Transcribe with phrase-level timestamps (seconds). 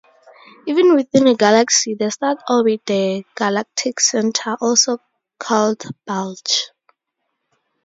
[0.65, 4.97] Even within a galaxy, the stars orbit the galactic center, also
[5.37, 6.71] called bulge.